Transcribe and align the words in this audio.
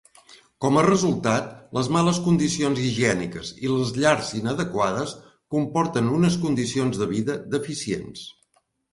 Com 0.63 0.77
a 0.79 0.83
resultat, 0.85 1.49
les 1.77 1.89
males 1.97 2.19
condicions 2.27 2.79
higièniques 2.85 3.51
i 3.65 3.69
les 3.73 3.91
llars 3.97 4.31
inadequades 4.39 5.13
comporten 5.57 6.09
unes 6.21 6.39
condicions 6.47 6.97
de 7.03 7.09
vida 7.13 7.37
deficients. 7.57 8.25